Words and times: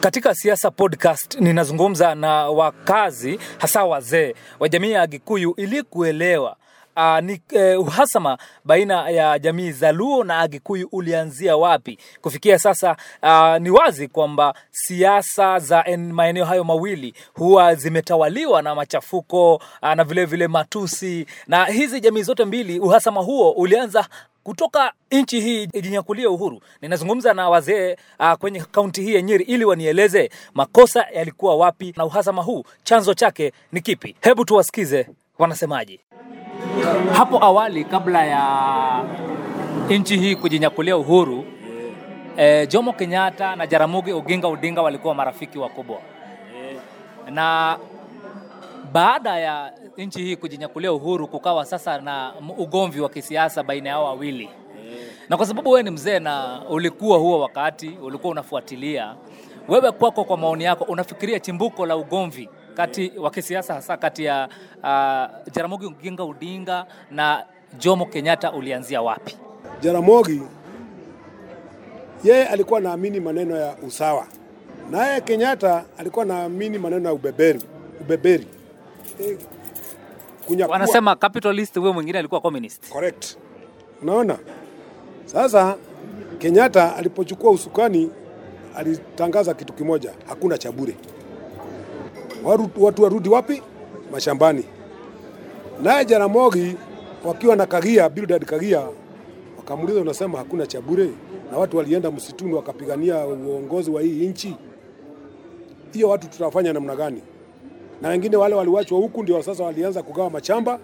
Katika 0.00 0.34
Siasa 0.34 0.70
Podcast 0.70 1.34
ninazungumza 1.40 2.14
na 2.14 2.30
wakazi 2.48 3.38
hasa 3.58 3.84
wazee 3.84 4.34
wa 4.60 4.68
jamii 4.68 4.90
ya 4.90 5.06
Gikuyu 5.06 5.54
ili 5.56 5.82
kuelewa 5.82 6.56
Uh, 6.96 7.18
ni 7.20 7.40
eh, 7.52 7.80
uhasama 7.80 8.38
baina 8.64 9.10
ya 9.10 9.38
jamii 9.38 9.70
za 9.72 9.92
Luo 9.92 10.24
na 10.24 10.38
Agikuyu 10.38 10.88
ulianzia 10.92 11.56
wapi? 11.56 11.98
Kufikia 12.20 12.58
sasa 12.58 12.96
uh, 13.22 13.56
ni 13.56 13.70
wazi 13.70 14.08
kwamba 14.08 14.54
siasa 14.70 15.58
za 15.58 15.84
maeneo 15.98 16.44
hayo 16.44 16.64
mawili 16.64 17.14
huwa 17.34 17.74
zimetawaliwa 17.74 18.62
na 18.62 18.74
machafuko 18.74 19.54
uh, 19.54 19.62
na 19.82 19.94
vilevile 20.04 20.24
vile 20.26 20.48
matusi, 20.48 21.26
na 21.46 21.64
hizi 21.64 22.00
jamii 22.00 22.22
zote 22.22 22.44
mbili, 22.44 22.80
uhasama 22.80 23.20
huo 23.20 23.50
ulianza 23.50 24.08
kutoka 24.44 24.92
nchi 25.10 25.40
hii 25.40 25.68
ijinyakulie 25.72 26.26
uhuru. 26.26 26.60
Ninazungumza 26.82 27.34
na 27.34 27.48
wazee 27.48 27.96
uh, 28.20 28.32
kwenye 28.32 28.60
kaunti 28.60 29.02
hii 29.02 29.14
ya 29.14 29.22
Nyeri 29.22 29.44
ili 29.44 29.64
wanieleze 29.64 30.30
makosa 30.54 31.06
yalikuwa 31.14 31.56
wapi 31.56 31.94
na 31.96 32.04
uhasama 32.04 32.42
huu 32.42 32.64
chanzo 32.82 33.14
chake 33.14 33.52
ni 33.72 33.80
kipi. 33.80 34.16
Hebu 34.20 34.44
tuwasikize 34.44 35.08
wanasemaje. 35.38 36.00
Hapo 37.16 37.44
awali 37.44 37.84
kabla 37.84 38.26
ya 38.26 39.04
nchi 39.90 40.16
hii 40.18 40.36
kujinyakulia 40.36 40.96
uhuru 40.96 41.44
eh, 42.36 42.68
Jomo 42.68 42.92
Kenyatta 42.92 43.56
na 43.56 43.66
Jaramogi 43.66 44.12
Oginga 44.12 44.48
Odinga 44.48 44.82
walikuwa 44.82 45.14
marafiki 45.14 45.58
wakubwa, 45.58 45.98
na 47.30 47.78
baada 48.92 49.38
ya 49.38 49.72
nchi 49.96 50.22
hii 50.22 50.36
kujinyakulia 50.36 50.92
uhuru 50.92 51.28
kukawa 51.28 51.64
sasa 51.64 52.00
na 52.00 52.32
ugomvi 52.58 53.00
wa 53.00 53.08
kisiasa 53.08 53.62
baina 53.62 53.88
yao 53.88 54.04
wawili, 54.04 54.48
na 55.28 55.36
kwa 55.36 55.46
sababu 55.46 55.70
wewe 55.70 55.82
ni 55.82 55.90
mzee 55.90 56.18
na 56.18 56.62
ulikuwa 56.70 57.18
huo 57.18 57.40
wakati 57.40 57.88
ulikuwa 57.88 58.30
unafuatilia, 58.30 59.14
wewe 59.68 59.92
kwako, 59.92 60.24
kwa 60.24 60.36
maoni 60.36 60.64
yako, 60.64 60.84
unafikiria 60.84 61.40
chimbuko 61.40 61.86
la 61.86 61.96
ugomvi 61.96 62.48
kati 62.74 63.12
wa 63.18 63.30
kisiasa 63.30 63.74
hasa 63.74 63.96
kati 63.96 64.24
ya 64.24 64.48
uh, 64.78 65.52
Jaramogi 65.52 65.86
Oginga 65.86 66.22
Odinga 66.22 66.86
na 67.10 67.44
Jomo 67.78 68.06
Kenyatta 68.06 68.52
ulianzia 68.52 69.02
wapi? 69.02 69.36
Jaramogi 69.80 70.42
yeye 72.24 72.46
alikuwa 72.46 72.80
naamini 72.80 73.20
maneno 73.20 73.56
ya 73.56 73.76
usawa, 73.86 74.26
naye 74.90 75.20
Kenyatta 75.20 75.84
alikuwa 75.98 76.24
naamini 76.24 76.78
maneno 76.78 77.08
ya 77.08 77.14
ubeberi, 77.14 77.60
ubeberi. 78.00 78.46
Kunyakua. 80.46 80.72
Wanasema 80.72 81.16
capitalist, 81.16 81.78
huyo 81.78 81.92
mwingine 81.92 82.18
alikuwa 82.18 82.40
communist. 82.40 82.88
Correct. 82.92 83.36
Unaona? 84.02 84.38
Sasa 85.24 85.76
Kenyatta 86.38 86.96
alipochukua 86.96 87.50
usukani 87.50 88.10
alitangaza 88.76 89.54
kitu 89.54 89.72
kimoja, 89.72 90.12
hakuna 90.28 90.58
cha 90.58 90.72
bure. 90.72 90.96
Watu 92.78 93.02
warudi 93.02 93.28
wapi? 93.28 93.62
Mashambani. 94.12 94.64
Naye 95.82 96.04
Jaramogi 96.04 96.76
wakiwa 97.24 97.56
na 97.56 97.66
Kagia, 97.66 98.08
Bildad 98.08 98.44
Kagia, 98.44 98.80
wakamuuliza 99.56 100.00
unasema 100.00 100.38
hakuna 100.38 100.66
cha 100.66 100.80
bure, 100.80 101.10
na 101.52 101.58
watu 101.58 101.76
walienda 101.76 102.10
msituni 102.10 102.54
wakapigania 102.54 103.26
uongozi 103.26 103.90
wa 103.90 104.02
hii 104.02 104.26
nchi, 104.26 104.56
hiyo 105.92 106.08
watu 106.08 106.28
tutafanya 106.28 106.72
namna 106.72 106.96
gani? 106.96 107.22
Na 108.02 108.08
wengine 108.08 108.36
wale 108.36 108.54
waliwachwa 108.54 108.98
huku 108.98 109.22
ndio 109.22 109.42
sasa 109.42 109.64
walianza 109.64 110.02
kugawa 110.02 110.30
machamba 110.30 110.78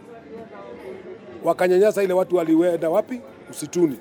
wakanyanyasa 1.45 2.03
ile 2.03 2.13
watu 2.15 2.37
walienda 2.37 2.91
wapi? 2.91 3.21
Msituni. 3.51 3.99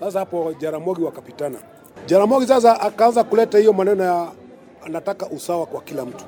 Sasa 0.00 0.18
hapo 0.18 0.52
Jaramogi 0.58 1.02
wakapitana. 1.02 1.58
Jaramogi 2.06 2.46
sasa 2.46 2.80
akaanza 2.80 3.24
kuleta 3.24 3.58
hiyo 3.58 3.72
maneno 3.72 4.04
ya 4.04 4.28
anataka 4.86 5.26
usawa 5.26 5.66
kwa 5.66 5.80
kila 5.80 6.04
mtu, 6.04 6.24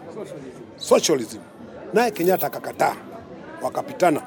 socialism, 0.76 1.38
naye 1.94 2.10
Kenyatta 2.10 2.46
akakataa, 2.46 2.96
wakapitana. 3.62 4.22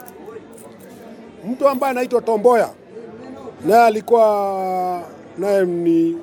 Mtu 1.47 1.67
ambaye 1.69 1.91
anaitwa 1.91 2.21
Tomboya 2.21 2.69
naye 3.65 3.83
alikuwa 3.83 5.03
naye 5.37 5.65
ni 5.65 6.17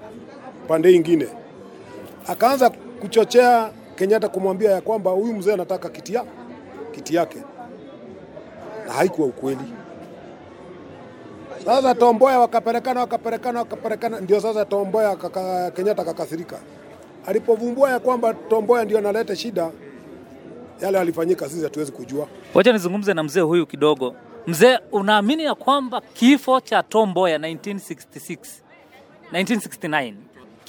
pande 0.68 0.92
ingine, 0.92 1.26
akaanza 2.26 2.70
kuchochea 2.70 3.70
Kenyatta 4.00 4.28
kumwambia 4.28 4.70
ya 4.70 4.80
kwamba 4.80 5.10
huyu 5.10 5.32
mzee 5.34 5.52
anataka 5.52 5.88
kiti, 5.88 6.14
ya, 6.14 6.24
kiti 6.92 7.14
yake 7.14 7.38
na 8.86 8.92
haikuwa 8.92 9.28
ukweli. 9.28 9.60
Sasa 11.64 11.94
Tomboya 11.94 12.38
wakapelekana 12.40 13.00
wakaperekana 13.00 13.58
wakaperekana, 13.58 14.20
ndio 14.20 14.40
sasa 14.40 14.64
Tomboya 14.64 15.16
kaka, 15.16 15.70
Kenyatta 15.70 16.04
kakasirika 16.04 16.58
alipovumbua 17.26 17.90
ya 17.90 17.98
kwamba 18.00 18.34
Tomboya 18.34 18.84
ndio 18.84 18.98
analeta 18.98 19.36
shida. 19.36 19.70
Yale 20.82 20.98
alifanyika 20.98 21.48
sisi 21.48 21.62
hatuwezi 21.64 21.92
kujua. 21.92 22.26
Wacha 22.54 22.72
nizungumze 22.72 23.14
na 23.14 23.22
mzee 23.22 23.40
huyu 23.40 23.66
kidogo. 23.66 24.14
Mzee, 24.46 24.78
unaamini 24.92 25.44
ya 25.44 25.54
kwamba 25.54 26.00
kifo 26.00 26.60
cha 26.60 26.82
Tom 26.82 27.10
Mboya 27.10 27.38
1966 27.38 28.38
1969 29.32 30.14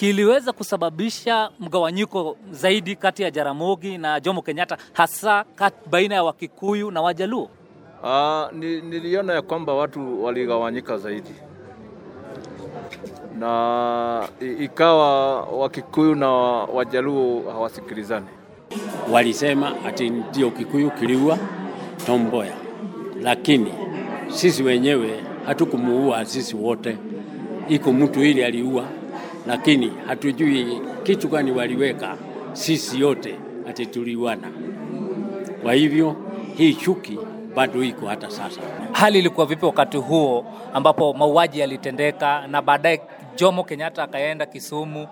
kiliweza 0.02 0.54
kusababisha 0.54 1.50
mgawanyiko 1.60 2.38
zaidi 2.52 2.96
kati 2.96 3.24
ya 3.24 3.32
Jaramogi 3.32 3.98
na 3.98 4.20
Jomo 4.20 4.42
Kenyatta, 4.42 4.78
hasa 4.94 5.44
kat, 5.56 5.74
baina 5.90 6.16
ya 6.16 6.24
Wakikuyu 6.24 6.92
na 6.92 7.02
Wajaluo? 7.02 7.50
Uh, 8.04 8.52
niliona 8.60 9.34
ya 9.34 9.42
kwamba 9.42 9.74
watu 9.74 10.24
waligawanyika 10.24 10.98
zaidi 10.98 11.30
na 13.40 14.28
ikawa 14.60 15.42
Wakikuyu 15.42 16.16
na 16.16 16.30
Wajaluo 16.74 17.44
hawasikilizani. 17.52 18.28
walisema 19.12 19.86
ati 19.86 20.10
ndio 20.10 20.52
Kikuyu 20.52 20.92
kiliua 20.92 21.38
Tom 22.06 22.22
Mboya, 22.28 22.54
lakini 23.22 23.74
sisi 24.28 24.64
wenyewe 24.64 25.24
hatukumuua 25.46 26.26
sisi 26.26 26.56
wote, 26.56 26.98
iko 27.70 27.94
mtu 27.94 28.24
ili 28.24 28.44
aliua, 28.44 28.84
lakini 29.48 29.94
hatujui 30.08 30.82
kitu 31.04 31.28
gani 31.28 31.52
waliweka 31.52 32.18
sisi 32.54 33.00
yote 33.00 33.36
ati 33.70 33.86
tuliwana. 33.86 34.48
Kwa 35.64 35.74
hivyo 35.74 36.16
hii 36.58 36.74
chuki 36.74 37.20
bado 37.56 37.84
iko 37.84 38.06
hata 38.08 38.30
sasa. 38.30 38.62
Hali 38.92 39.20
ilikuwa 39.20 39.46
vipi 39.46 39.66
wakati 39.66 39.98
huo 39.98 40.46
ambapo 40.74 41.14
mauaji 41.14 41.60
yalitendeka 41.60 42.48
na 42.48 42.62
baadaye 42.62 43.02
Jomo 43.36 43.64
Kenyatta 43.64 44.04
akaenda 44.04 44.46
Kisumu, 44.46 45.08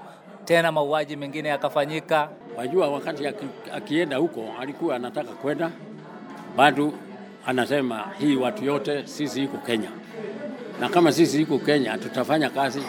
tena 0.45 0.71
mauaji 0.71 1.15
mengine 1.15 1.49
yakafanyika? 1.49 2.29
Wajua, 2.57 2.89
wakati 2.89 3.23
akienda 3.73 4.17
huko 4.17 4.45
alikuwa 4.59 4.95
anataka 4.95 5.31
kwenda, 5.31 5.71
bado 6.57 6.93
anasema 7.45 8.03
hii 8.19 8.35
watu 8.35 8.65
yote 8.65 9.07
sisi 9.07 9.43
iko 9.43 9.57
Kenya, 9.57 9.89
na 10.79 10.89
kama 10.89 11.11
sisi 11.11 11.41
iko 11.41 11.59
Kenya 11.59 11.97
tutafanya 11.97 12.49
kazi 12.49 12.81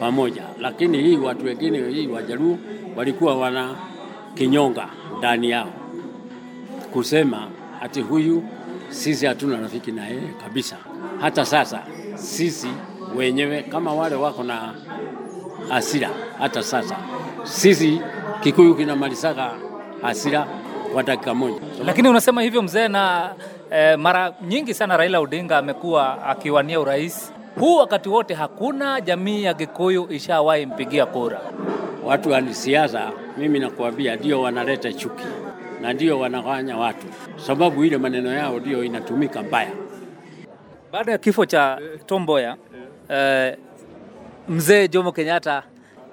pamoja, 0.00 0.42
lakini 0.60 0.98
hii 1.02 1.16
watu 1.16 1.44
wengine, 1.46 1.88
hii 1.88 2.06
Wajaluo 2.06 2.58
walikuwa 2.96 3.36
wana 3.36 3.76
kinyonga 4.34 4.88
ndani 5.18 5.50
yao 5.50 5.72
kusema 6.92 7.48
ati 7.82 8.00
huyu 8.00 8.44
sisi 8.88 9.26
hatuna 9.26 9.60
rafiki 9.60 9.92
na 9.92 10.06
yeye 10.08 10.28
kabisa. 10.42 10.76
Hata 11.20 11.44
sasa 11.44 11.82
sisi 12.14 12.68
wenyewe 13.16 13.62
kama 13.62 13.94
wale 13.94 14.14
wako 14.14 14.42
na 14.42 14.74
hasira, 15.68 16.10
hata 16.38 16.62
sasa 16.62 16.96
sisi 17.44 18.00
Kikuyu 18.40 18.74
kinamalizaka 18.74 19.50
hasira 20.02 20.46
kwa 20.92 21.02
dakika 21.02 21.34
moja. 21.34 21.60
Lakini 21.84 22.08
unasema 22.08 22.42
hivyo 22.42 22.62
mzee, 22.62 22.88
na 22.88 23.30
eh, 23.70 23.98
mara 23.98 24.34
nyingi 24.48 24.74
sana 24.74 24.96
Raila 24.96 25.20
Odinga 25.20 25.58
amekuwa 25.58 26.24
akiwania 26.26 26.80
urais 26.80 27.32
huu, 27.60 27.76
wakati 27.76 28.08
wote 28.08 28.34
hakuna 28.34 29.00
jamii 29.00 29.42
ya 29.42 29.54
Gikuyu 29.54 30.12
ishawahi 30.12 30.66
mpigia 30.66 31.06
kura. 31.06 31.40
Watu 32.04 32.30
wa 32.30 32.54
siasa, 32.54 33.10
mimi 33.38 33.58
nakuambia, 33.58 34.16
ndio 34.16 34.42
wanaleta 34.42 34.92
chuki 34.92 35.24
na 35.80 35.92
ndio 35.92 36.18
wanawanya 36.20 36.76
watu, 36.76 37.06
sababu 37.36 37.84
ile 37.84 37.98
maneno 37.98 38.32
yao 38.32 38.60
ndio 38.60 38.84
inatumika 38.84 39.42
mbaya. 39.42 39.70
Baada 40.92 41.12
ya 41.12 41.18
kifo 41.18 41.46
cha 41.46 41.78
Tom 42.06 42.22
Mboya 42.22 42.56
eh, 43.08 43.56
mzee 44.48 44.88
Jomo 44.88 45.12
Kenyatta 45.12 45.62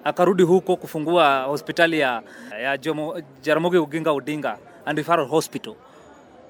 akarudi 0.03 0.43
huko 0.43 0.75
kufungua 0.75 1.41
hospitali 1.41 1.99
ya, 1.99 2.21
ya 2.63 2.77
Jomo, 2.77 3.21
Jaramogi 3.41 3.77
Oginga 3.77 4.11
Odinga 4.11 4.57
and 4.85 4.97
Referral 4.97 5.27
Hospital. 5.27 5.73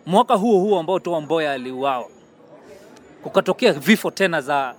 Mwaka 0.06 0.36
huo 0.36 0.60
huo 0.60 0.80
ambao 0.80 1.00
Tom 1.00 1.24
Mboya 1.24 1.52
aliuawa, 1.52 2.08
kukatokea 3.24 3.74
vifo 3.74 4.12
tena 4.12 4.42
za 4.42 4.76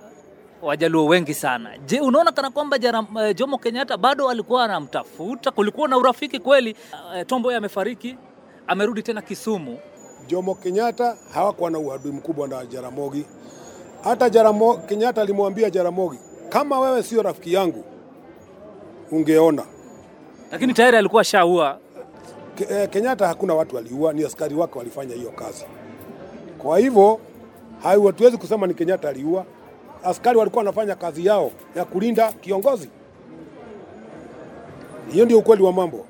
Wajaluo 0.61 1.05
wengi 1.05 1.33
sana. 1.33 1.77
Je, 1.85 1.99
unaona 2.01 2.31
kana 2.31 2.49
kwamba 2.49 2.77
eh, 2.77 3.35
Jomo 3.35 3.57
Kenyatta 3.57 3.97
bado 3.97 4.29
alikuwa 4.29 4.63
anamtafuta? 4.63 5.51
Kulikuwa 5.51 5.87
na 5.87 5.97
urafiki 5.97 6.39
kweli? 6.39 6.73
tombo 6.73 7.25
Tom 7.25 7.39
Mboya 7.39 7.57
amefariki, 7.57 8.17
amerudi 8.67 9.03
tena 9.03 9.21
Kisumu. 9.21 9.77
Jomo 10.27 10.55
Kenyatta 10.55 11.17
hawakuwa 11.33 11.71
na 11.71 11.79
uadui 11.79 12.11
mkubwa 12.11 12.47
na 12.47 12.65
Jaramogi. 12.65 13.25
Hata 14.03 14.29
Jaramo, 14.29 14.77
Kenyatta 14.77 15.21
alimwambia 15.21 15.69
Jaramogi, 15.69 16.19
kama 16.49 16.79
wewe 16.79 17.03
sio 17.03 17.21
rafiki 17.21 17.53
yangu 17.53 17.83
ungeona 19.11 19.63
lakini 20.51 20.73
tayari 20.73 20.97
alikuwa 20.97 21.23
shaua. 21.23 21.79
Ke- 22.55 22.67
eh, 22.69 22.89
Kenyatta 22.89 23.27
hakuna 23.27 23.53
watu 23.53 23.75
waliua, 23.75 24.13
ni 24.13 24.23
askari 24.25 24.55
wake 24.55 24.77
walifanya 24.79 25.15
hiyo 25.15 25.31
kazi. 25.31 25.65
Kwa 26.57 26.79
hivyo 26.79 27.19
hatuwezi 27.83 28.37
kusema 28.37 28.67
ni 28.67 28.73
Kenyatta 28.73 29.09
aliua. 29.09 29.45
Askari 30.05 30.37
walikuwa 30.37 30.59
wanafanya 30.63 30.95
kazi 30.95 31.25
yao 31.25 31.51
ya 31.75 31.85
kulinda 31.85 32.31
kiongozi. 32.31 32.89
Hiyo 35.11 35.25
ndio 35.25 35.39
ukweli 35.39 35.63
wa 35.63 35.73
mambo. 35.73 36.05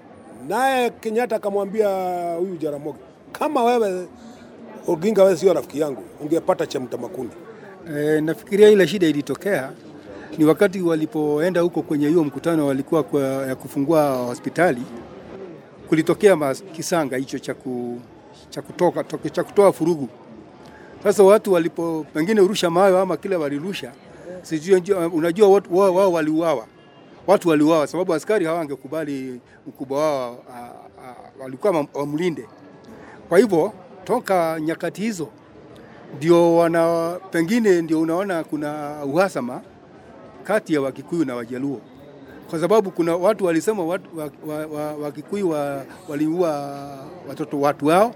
Naye 0.48 0.90
Kenyatta 0.90 1.36
akamwambia 1.36 1.88
huyu 2.40 2.58
Jaramogi, 2.58 2.98
kama 3.32 3.64
wewe 3.64 4.08
Oginga, 4.88 5.24
wewe 5.24 5.38
sio 5.38 5.54
rafiki 5.54 5.80
yangu, 5.80 6.04
ungepata 6.22 6.68
cha 6.68 6.80
mtamakuni. 6.80 7.30
E, 7.98 8.22
nafikiria 8.22 8.70
ile 8.70 8.88
shida 8.88 9.08
ilitokea 9.08 9.72
ni 10.38 10.46
wakati 10.46 10.82
walipoenda 10.82 11.62
huko 11.62 11.82
kwenye 11.82 12.08
hiyo 12.08 12.24
mkutano 12.24 12.68
walikuwa 12.68 13.04
kwa, 13.04 13.22
ya 13.22 13.56
kufungua 13.56 14.10
hospitali, 14.16 14.82
kulitokea 15.90 16.56
kisanga 16.76 17.18
hicho 17.18 17.40
cha 19.32 19.44
kutoa 19.44 19.74
furugu. 19.74 20.10
Sasa 21.06 21.24
watu 21.24 21.54
walipo 21.54 22.06
pengine 22.14 22.42
urusha 22.42 22.70
mawe 22.70 23.00
ama 23.02 23.18
kile 23.18 23.36
walirusha, 23.36 23.92
sijui 24.42 24.82
unajua 25.14 25.48
watu 25.50 25.78
wao, 25.78 25.96
wao 25.96 26.12
waliuawa, 26.14 26.66
watu 27.28 27.50
waliuawa 27.50 27.88
sababu 27.88 28.14
askari 28.14 28.46
hawangekubali 28.46 29.42
mkubwa 29.68 30.00
wao 30.00 30.38
walikuwa 31.40 31.86
wamlinde. 31.94 32.46
Kwa 33.30 33.38
hivyo 33.40 33.74
toka 34.04 34.60
nyakati 34.60 35.02
hizo 35.02 35.28
ndio 36.18 36.56
wana 36.56 37.14
pengine 37.32 37.82
ndio 37.82 38.02
unaona 38.02 38.44
kuna 38.44 39.00
uhasama 39.06 39.62
kati 40.44 40.74
ya 40.74 40.82
Wakikuyu 40.82 41.26
na 41.26 41.36
Wajaluo, 41.36 41.82
kwa 42.50 42.60
sababu 42.60 42.92
kuna 42.92 43.16
watu 43.16 43.46
walisema 43.46 43.84
watu, 43.86 44.18
wa, 44.20 44.30
wa, 44.48 44.66
wa, 44.66 44.94
Wakikuyu 44.94 45.50
wa, 45.50 45.86
waliua 46.10 46.80
watoto 47.30 47.60
watu 47.62 47.86
wao, 47.88 48.16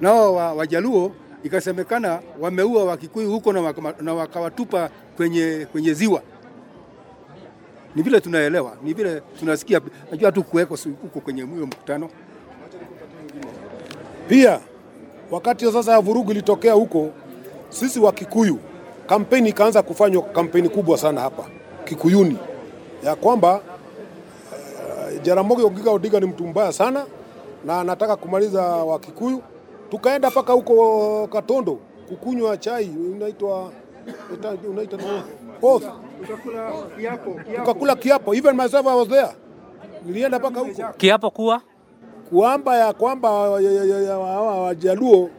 nao 0.00 0.34
wa, 0.34 0.52
Wajaluo 0.52 1.12
ikasemekana 1.42 2.20
wameua 2.40 2.84
Wakikuyu 2.84 3.30
huko 3.30 3.52
na, 3.52 3.60
waka, 3.60 3.94
na 4.00 4.14
wakawatupa 4.14 4.90
kwenye, 5.16 5.66
kwenye 5.72 5.94
ziwa. 5.94 6.22
Ni 7.96 8.02
vile 8.02 8.20
tunaelewa, 8.20 8.76
ni 8.82 8.94
vile 8.94 9.22
tunasikia, 9.38 9.80
najua 10.10 10.32
tu 10.32 10.42
kuweko 10.42 10.76
huko 11.02 11.20
kwenye 11.20 11.42
huyo 11.42 11.66
mkutano 11.66 12.10
Pia 14.28 14.60
wakati 15.30 15.64
hiyo 15.64 15.72
sasa 15.78 15.92
ya 15.92 16.00
vurugu 16.00 16.30
ilitokea 16.30 16.72
huko, 16.72 17.10
sisi 17.68 18.00
wa 18.00 18.12
Kikuyu 18.12 18.58
kampeni 19.06 19.48
ikaanza 19.48 19.82
kufanywa, 19.82 20.22
kampeni 20.22 20.68
kubwa 20.68 20.98
sana 20.98 21.20
hapa 21.20 21.46
Kikuyuni 21.84 22.38
ya 23.04 23.16
kwamba 23.16 23.54
uh, 23.54 25.22
Jaramogi 25.22 25.62
Oginga 25.62 25.90
Odinga 25.90 26.20
ni 26.20 26.26
mtu 26.26 26.46
mbaya 26.46 26.72
sana 26.72 27.06
na 27.64 27.80
anataka 27.80 28.16
kumaliza 28.16 28.62
wa 28.62 28.98
Kikuyu. 28.98 29.42
Tukaenda 29.90 30.30
mpaka 30.30 30.52
huko 30.52 31.28
Katondo 31.32 31.78
kukunywa 32.08 32.56
chai 32.56 32.88
unaitwa 33.14 33.72
unaitwa 34.70 34.98
oath. 35.62 35.84
Tukakula 37.56 37.96
kiapo, 37.96 38.34
even 38.34 38.56
myself 38.56 38.86
I 38.86 38.96
was 38.96 39.08
there. 39.08 39.28
Nilienda 40.06 40.38
mpaka 40.38 40.60
huko 40.60 40.92
Kiapo 40.96 41.30
kuwa 41.30 41.60
kuamba 42.30 42.76
ya 42.78 42.92
kwamba 42.92 43.28
ya- 43.60 43.60
ya- 43.70 43.84
ya- 43.84 44.00
ya- 44.02 44.12
hawa 44.14 44.62
Wajaluo 44.62 45.30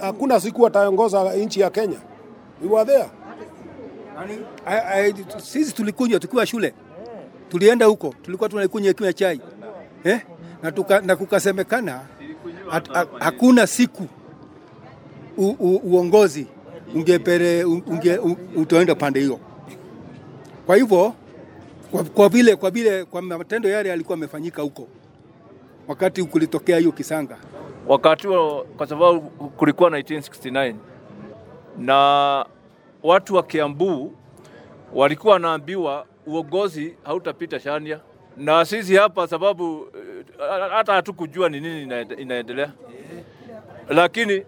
hakuna 0.00 0.40
siku 0.40 0.62
wataongoza 0.62 1.34
nchi 1.34 1.60
ya 1.60 1.70
Kenya. 1.70 1.96
We 2.62 2.68
were 2.68 2.84
there. 2.92 3.06
I, 4.66 4.78
I, 5.08 5.14
sisi 5.38 5.72
tulikunywa 5.74 6.20
tukiwa 6.20 6.46
shule, 6.46 6.74
tulienda 7.48 7.86
huko, 7.86 8.14
tulikuwa 8.22 8.48
tunakunywa 8.48 8.92
kinywa 8.94 9.12
chai 9.12 9.40
eh? 10.04 10.20
na, 10.62 10.72
tuka, 10.72 11.00
na 11.00 11.16
kukasemekana 11.16 12.00
hat, 12.70 12.88
a, 12.96 13.06
hakuna 13.20 13.66
siku 13.66 14.06
u, 15.36 15.48
u, 15.58 15.76
uongozi 15.84 16.46
ungepere 16.94 17.64
unge, 17.64 18.18
utaenda 18.56 18.94
pande 18.94 19.20
hiyo. 19.20 19.38
Kwa 20.66 20.76
hivyo 20.76 21.14
kwa, 21.90 22.04
kwa 22.04 22.28
vile 22.28 22.56
kwa 22.56 22.70
vile 22.70 23.04
kwa 23.04 23.22
matendo 23.22 23.68
yale 23.68 23.88
yalikuwa 23.88 24.16
yamefanyika 24.16 24.62
huko 24.62 24.88
wakati 25.88 26.24
kulitokea 26.24 26.78
hiyo 26.78 26.92
kisanga 26.92 27.36
wakati 27.86 28.26
huo, 28.26 28.66
kwa 28.76 28.86
sababu 28.86 29.20
kulikuwa 29.30 29.90
1969 29.90 30.74
na 31.78 32.46
watu 33.02 33.34
wa 33.34 33.42
Kiambu 33.42 34.12
walikuwa 34.94 35.32
wanaambiwa 35.32 36.06
uongozi 36.26 36.94
hautapita 37.04 37.60
Shania, 37.60 38.00
na 38.38 38.64
sisi 38.64 38.96
hapa 38.96 39.26
sababu 39.26 39.86
eh, 39.94 40.70
hata 40.70 40.92
hatukujua 40.92 41.48
ni 41.48 41.60
nini 41.60 41.82
inaendelea, 42.18 42.72
lakini 43.88 44.42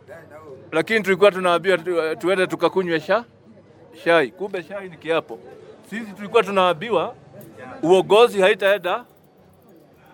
lakini 0.73 1.01
tulikuwa 1.03 1.31
tunaambiwa 1.33 1.79
tuende 2.17 2.47
tukakunywe 2.47 3.01
sha 3.01 3.25
shai, 4.05 4.31
kumbe 4.31 4.63
shai 4.63 4.89
ni 4.89 4.97
kiapo. 4.97 5.39
Sisi 5.91 6.13
tulikuwa 6.13 6.43
tunaambiwa 6.43 7.15
uongozi 7.83 8.41
haitaenda 8.41 9.05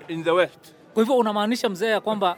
in 0.08 0.24
the 0.24 0.30
west. 0.30 0.72
Kwa 0.94 1.02
hivyo 1.02 1.16
unamaanisha 1.18 1.68
mzee 1.68 1.90
ya 1.90 2.00
kwamba 2.00 2.36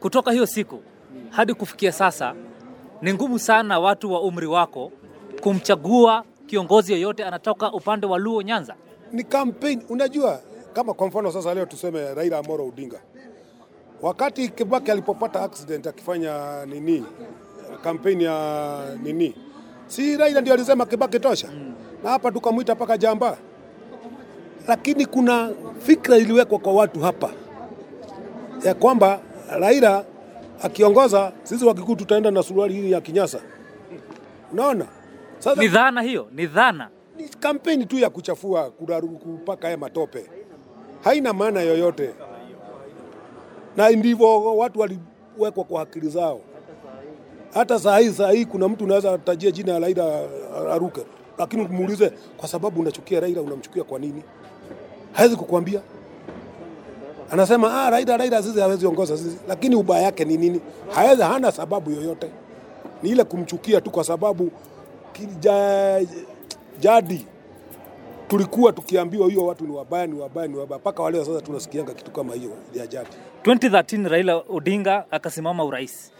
kutoka 0.00 0.32
hiyo 0.32 0.46
siku 0.46 0.82
hadi 1.30 1.54
kufikia 1.54 1.92
sasa 1.92 2.34
ni 3.02 3.14
ngumu 3.14 3.38
sana 3.38 3.78
watu 3.80 4.12
wa 4.12 4.20
umri 4.20 4.46
wako 4.46 4.92
kumchagua 5.40 6.24
kiongozi 6.46 6.92
yoyote 6.92 7.24
anatoka 7.24 7.72
upande 7.72 8.06
wa 8.06 8.18
Luo 8.18 8.42
Nyanza. 8.42 8.74
Ni 9.12 9.24
campaign, 9.24 9.82
unajua 9.88 10.40
kama 10.72 10.94
kwa 10.94 11.06
mfano 11.06 11.32
sasa 11.32 11.54
leo 11.54 11.66
tuseme 11.66 12.14
Raila 12.14 12.38
Amolo 12.38 12.66
Odinga. 12.68 12.98
Wakati 14.02 14.48
Kibaki 14.48 14.90
alipopata 14.90 15.42
accident 15.42 15.86
akifanya 15.86 16.64
nini? 16.66 17.04
Kampeni 17.84 18.24
ya 18.24 18.78
nini? 19.02 19.34
Si 19.86 20.16
Raila 20.16 20.40
ndio 20.40 20.54
alisema 20.54 20.86
Kibaki 20.86 21.20
tosha. 21.20 21.48
Na 22.04 22.10
hapa 22.10 22.32
tukamwita 22.32 22.74
paka 22.74 22.98
jamba. 22.98 23.38
Lakini 24.68 25.06
kuna 25.06 25.50
fikra 25.78 26.16
iliwekwa 26.16 26.58
kwa 26.58 26.72
watu 26.72 27.00
hapa 27.00 27.30
ya 28.64 28.74
kwamba 28.74 29.20
Raila 29.50 30.04
akiongoza 30.62 31.32
sisi 31.42 31.64
Wakikuyu 31.64 31.96
tutaenda 31.96 32.30
na 32.30 32.42
suruali 32.42 32.74
hii 32.74 32.90
ya 32.90 33.00
kinyasa. 33.00 33.40
Unaona? 34.52 34.86
Sasa 35.38 35.60
Ni 35.62 35.68
dhana 35.68 36.02
hiyo, 36.02 36.28
ni 36.32 36.46
dhana. 36.46 36.88
Ni 37.26 37.32
kampeni 37.40 37.86
tu 37.86 37.98
ya 37.98 38.10
kuchafua 38.10 38.70
kupaka 38.70 39.66
haya 39.66 39.78
matope, 39.78 40.26
haina 41.04 41.32
maana 41.32 41.60
yoyote, 41.60 42.10
na 43.76 43.90
ndivyo 43.90 44.56
watu 44.56 44.80
waliwekwa 44.80 45.64
kwa 45.64 45.82
akili 45.82 46.08
zao. 46.08 46.40
Hata 47.54 47.78
saa 47.78 47.98
hii 47.98 48.10
saa 48.12 48.30
hii 48.30 48.44
kuna 48.44 48.68
mtu 48.68 48.84
unaweza 48.84 49.18
tajia 49.18 49.50
jina 49.50 49.72
ya 49.72 49.78
Raila 49.78 50.20
aruke, 50.72 51.00
lakini 51.38 51.64
umuulize 51.64 52.12
kwa 52.36 52.48
sababu 52.48 52.80
unachukia 52.80 53.20
Raila, 53.20 53.40
unamchukia 53.42 53.84
kwa 53.84 53.98
nini? 53.98 54.22
Hawezi 55.12 55.36
kukwambia. 55.36 55.80
Anasema 57.30 57.84
ah, 57.84 57.90
Raila 57.90 58.16
Raila 58.16 58.42
sisi 58.42 58.60
hawezi 58.60 58.86
ongoza 58.86 59.16
sisi, 59.18 59.36
lakini 59.48 59.76
ubaya 59.76 60.02
yake 60.02 60.24
ni 60.24 60.36
nini? 60.36 60.60
Hawezi, 60.90 61.22
hana 61.22 61.52
sababu 61.52 61.90
yoyote, 61.90 62.30
ni 63.02 63.10
ile 63.10 63.24
kumchukia 63.24 63.80
tu 63.80 63.90
kwa 63.90 64.04
sababu 64.04 64.50
kija, 65.12 66.00
jadi 66.80 67.26
tulikuwa 68.28 68.72
tukiambiwa 68.72 69.28
hiyo 69.28 69.46
watu 69.46 69.64
ni 69.66 69.72
wabaya, 69.76 70.06
ni 70.06 70.18
wabaya, 70.20 70.48
ni 70.48 70.56
wabaya, 70.56 70.78
mpaka 70.80 71.02
waleo 71.02 71.24
sasa 71.24 71.40
tunasikianga 71.40 71.94
kitu 71.94 72.10
kama 72.10 72.34
hiyo 72.34 72.50
ya 72.74 72.86
jadi. 72.86 73.08
2013 73.42 74.08
Raila 74.08 74.36
Odinga 74.48 75.04
akasimama 75.10 75.64
urais, 75.64 76.12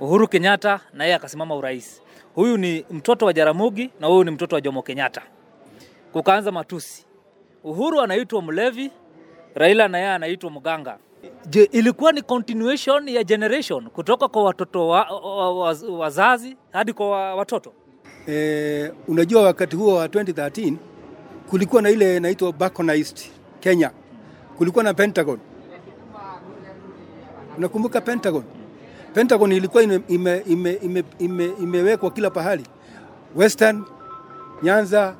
Uhuru 0.00 0.28
Kenyatta 0.28 0.80
na 0.92 1.04
yeye 1.04 1.16
akasimama 1.16 1.54
urais. 1.56 2.02
Huyu 2.34 2.56
ni 2.56 2.84
mtoto 2.90 3.26
wa 3.26 3.32
Jaramogi 3.32 3.90
na 4.00 4.06
huyu 4.06 4.24
ni 4.24 4.30
mtoto 4.30 4.54
wa 4.56 4.60
Jomo 4.60 4.82
Kenyatta. 4.82 5.22
Kukaanza 6.12 6.52
matusi, 6.52 7.06
Uhuru 7.64 8.00
anaitwa 8.00 8.42
mlevi, 8.42 8.90
Raila 9.54 9.88
na 9.88 9.98
yeye 9.98 10.10
anaitwa 10.10 10.50
mganga. 10.50 10.98
Je, 11.46 11.62
ilikuwa 11.72 12.12
ni 12.12 12.22
continuation 12.22 13.08
ya 13.08 13.24
generation 13.24 13.90
kutoka 13.90 14.28
kwa 14.28 14.44
watoto 14.44 14.88
wa, 14.88 15.02
wa, 15.04 15.54
wa, 15.54 15.76
wazazi 15.98 16.56
hadi 16.72 16.92
kwa 16.92 17.34
watoto? 17.34 17.72
E, 18.30 18.92
unajua 19.08 19.42
wakati 19.42 19.76
huo 19.76 19.94
wa 19.94 20.06
2013 20.06 20.74
kulikuwa 21.50 21.82
na 21.82 21.90
ile 21.90 22.16
inaitwa 22.16 22.52
balkanized 22.52 23.18
Kenya, 23.60 23.90
kulikuwa 24.58 24.84
na 24.84 24.94
Pentagon. 24.94 25.38
Unakumbuka 27.58 28.00
Pentagon? 28.00 28.42
Pentagon 29.14 29.52
ilikuwa 29.52 29.82
ime, 29.82 30.00
ime, 30.08 30.42
ime, 30.46 30.72
ime, 30.82 31.04
ime, 31.18 31.44
imewekwa 31.62 32.10
kila 32.10 32.30
pahali, 32.30 32.66
Western, 33.36 33.82
Nyanza, 34.62 35.14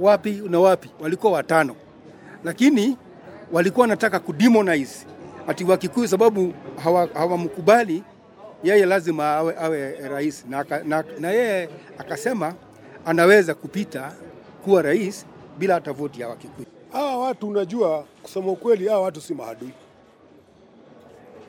wapi 0.00 0.42
na 0.50 0.60
wapi, 0.60 0.90
walikuwa 1.00 1.32
watano, 1.32 1.74
lakini 2.44 2.96
walikuwa 3.52 3.82
wanataka 3.84 4.18
kudemonize 4.20 5.06
ati 5.48 5.64
Wakikuyu 5.64 6.08
sababu 6.08 6.52
hawa- 6.84 7.08
hawamkubali 7.14 8.02
yeye 8.64 8.86
lazima 8.86 9.30
awe, 9.36 9.54
awe 9.60 10.08
rais 10.08 10.44
na, 10.48 10.64
na, 10.84 11.04
na 11.20 11.30
yeye 11.30 11.68
akasema 11.98 12.54
anaweza 13.06 13.54
kupita 13.54 14.12
kuwa 14.64 14.82
rais 14.82 15.26
bila 15.58 15.74
hata 15.74 15.92
voti 15.92 16.20
ya 16.20 16.28
Wakikuyu. 16.28 16.66
Hawa 16.92 17.16
watu 17.18 17.48
unajua, 17.48 18.04
kusema 18.22 18.52
ukweli, 18.52 18.88
hawa 18.88 19.00
watu 19.02 19.20
si 19.20 19.34
maadui. 19.34 19.70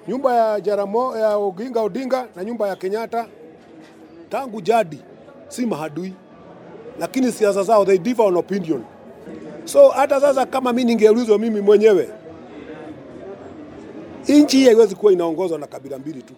Nyumba 0.08 0.36
ya 0.36 0.62
Jaramo, 0.62 1.18
ya 1.18 1.38
Oginga 1.38 1.82
Odinga 1.82 2.28
na 2.36 2.44
nyumba 2.44 2.68
ya 2.68 2.76
Kenyatta 2.76 3.28
tangu 4.30 4.62
jadi 4.62 5.00
si 5.48 5.66
mahadui, 5.66 6.14
lakini 7.00 7.32
siasa 7.32 7.64
zao 7.64 7.86
they 7.86 7.98
differ 7.98 8.26
on 8.26 8.38
opinion. 8.38 8.84
So 9.66 9.90
hata 9.90 10.22
sasa 10.22 10.46
kama 10.46 10.74
mi 10.74 10.84
ningeulizwa 10.84 11.40
mimi 11.40 11.62
mwenyewe, 11.62 12.10
nchi 14.28 14.58
hii 14.58 14.66
haiwezi 14.66 14.96
kuwa 14.96 15.12
inaongozwa 15.14 15.60
na 15.60 15.68
kabila 15.68 15.98
mbili 16.00 16.22
tu. 16.22 16.34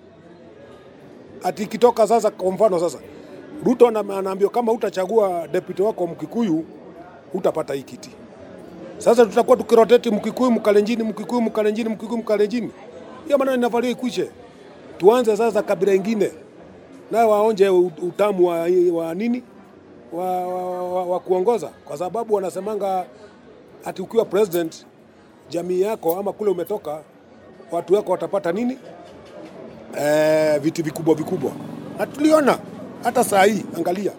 Ati 1.46 1.66
kitoka 1.66 2.08
sasa, 2.08 2.32
kwa 2.32 2.52
mfano 2.52 2.80
sasa 2.80 2.98
Ruto 3.66 3.88
ana- 3.88 4.18
anaambiwa 4.18 4.52
kama 4.52 4.72
utachagua 4.72 5.48
deputy 5.48 5.82
wako 5.82 6.08
Mkikuyu 6.08 6.66
utapata 7.34 7.74
hii 7.74 7.84
kiti. 7.84 8.10
Sasa 8.98 9.26
tutakuwa 9.26 9.58
tukiroteti 9.58 10.12
Mkikuyu, 10.12 10.52
Mkalenjini, 10.52 11.04
Mkikuyu, 11.04 11.42
Mkalenjini, 11.42 11.90
Mkikuyu, 11.90 12.18
Mkalenjini. 12.18 12.72
Hiyo 13.26 13.38
maana 13.38 13.54
inavalia 13.54 13.90
ikwishe. 13.90 14.30
Tuanze 14.98 15.38
sasa 15.38 15.64
kabila 15.64 15.94
ingine 15.94 16.32
nayo 17.12 17.30
waonje 17.30 17.70
utamu 17.70 18.48
wa, 18.48 18.60
wa 18.94 19.14
nini 19.16 19.44
wa, 20.14 20.48
wa, 20.48 20.84
wa, 20.94 21.04
wa 21.06 21.20
kuongoza, 21.20 21.68
kwa 21.86 21.98
sababu 21.98 22.34
wanasemanga 22.34 23.06
ati 23.86 24.02
ukiwa 24.02 24.26
president 24.26 24.86
jamii 25.50 25.82
yako 25.82 26.16
ama 26.20 26.34
kule 26.34 26.52
umetoka 26.52 27.02
watu 27.72 27.94
wako 27.94 28.12
watapata 28.12 28.52
nini 28.52 28.78
eh, 30.00 30.60
viti 30.62 30.82
vikubwa 30.82 31.16
vikubwa, 31.16 31.52
na 32.00 32.06
tuliona 32.06 32.58
hata 33.04 33.24
saa 33.24 33.44
hii, 33.44 33.64
angalia. 33.78 34.12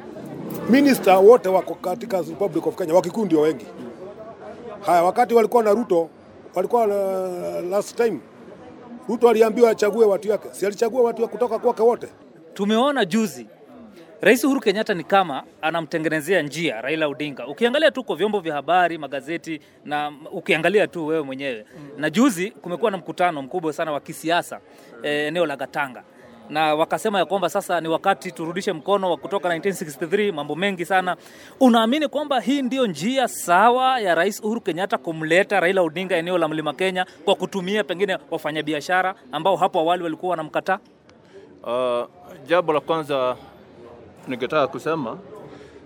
Minista 0.70 1.18
wote 1.18 1.48
wako 1.48 1.74
katika 1.74 2.16
Republic 2.20 2.66
of 2.66 2.76
Kenya, 2.76 2.94
Wakikuyu 2.94 3.26
ndio 3.26 3.40
wengi. 3.40 3.66
Haya, 4.80 5.02
wakati 5.04 5.34
walikuwa 5.34 5.62
na 5.62 5.70
Ruto, 5.72 6.08
walikuwa 6.54 6.86
na 6.86 6.96
last 7.60 7.96
time 7.96 8.18
Ruto 9.08 9.28
aliambiwa 9.28 9.70
achague 9.70 10.04
watu 10.04 10.28
yake, 10.28 10.48
si 10.52 10.66
alichagua 10.66 11.02
watu 11.02 11.22
ya 11.22 11.28
kutoka 11.28 11.58
kwake 11.58 11.82
wote? 11.82 12.08
Tumeona 12.54 13.04
juzi 13.04 13.46
Rais 14.20 14.44
Uhuru 14.44 14.60
Kenyatta 14.60 14.94
ni 14.94 15.04
kama 15.04 15.42
anamtengenezea 15.62 16.42
njia 16.42 16.80
Raila 16.80 17.08
Odinga. 17.08 17.46
Ukiangalia 17.46 17.90
tu 17.90 18.04
kwa 18.04 18.16
vyombo 18.16 18.40
vya 18.40 18.54
habari, 18.54 18.98
magazeti 18.98 19.60
na 19.84 20.12
ukiangalia 20.32 20.86
tu 20.86 21.06
wewe 21.06 21.22
mwenyewe. 21.22 21.64
Na 21.96 22.10
juzi 22.10 22.50
kumekuwa 22.50 22.90
na 22.90 22.96
mkutano 22.96 23.42
mkubwa 23.42 23.72
sana 23.72 23.92
wa 23.92 24.00
kisiasa 24.00 24.60
eh, 25.02 25.26
eneo 25.28 25.46
la 25.46 25.56
Gatanga. 25.56 26.02
Na 26.50 26.74
wakasema 26.74 27.18
ya 27.18 27.24
kwamba 27.24 27.48
sasa 27.48 27.80
ni 27.80 27.88
wakati 27.88 28.32
turudishe 28.32 28.72
mkono 28.72 29.10
wa 29.10 29.16
kutoka 29.16 29.48
1963 29.56 30.32
mambo 30.32 30.54
mengi 30.54 30.84
sana. 30.84 31.16
Unaamini 31.60 32.08
kwamba 32.08 32.40
hii 32.40 32.62
ndio 32.62 32.86
njia 32.86 33.28
sawa 33.28 34.00
ya 34.00 34.14
Rais 34.14 34.40
Uhuru 34.44 34.60
Kenyatta 34.60 34.98
kumleta 34.98 35.60
Raila 35.60 35.82
Odinga 35.82 36.16
eneo 36.16 36.38
la 36.38 36.48
Mlima 36.48 36.72
Kenya 36.74 37.06
kwa 37.24 37.34
kutumia 37.34 37.84
pengine 37.84 38.18
wafanyabiashara 38.30 39.14
ambao 39.32 39.56
hapo 39.56 39.80
awali 39.80 40.02
walikuwa 40.02 40.30
wanamkataa? 40.30 40.78
Uh, 41.62 42.04
jambo 42.46 42.72
la 42.72 42.80
kwanza 42.80 43.36
ningetaka 44.28 44.66
kusema, 44.66 45.18